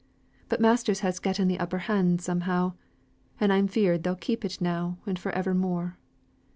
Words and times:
But 0.49 0.59
masters 0.59 1.01
has 1.01 1.19
getten 1.19 1.47
th' 1.47 1.61
upper 1.61 1.77
hand 1.77 2.21
somehow; 2.23 2.73
and 3.39 3.53
I'm 3.53 3.67
feared 3.67 4.01
they'll 4.01 4.15
keep 4.15 4.43
it 4.43 4.59
now 4.59 4.97
and 5.05 5.23
evermore. 5.27 5.99